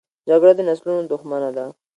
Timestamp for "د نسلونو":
0.55-1.03